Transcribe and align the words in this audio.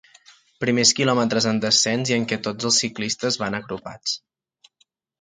Primers 0.63 0.93
quilòmetres 0.99 1.47
en 1.51 1.61
descens 1.67 2.13
i 2.13 2.17
en 2.17 2.27
què 2.33 2.41
tots 2.49 2.71
els 2.73 2.83
ciclistes 2.87 3.41
van 3.45 3.63
agrupats. 3.63 4.21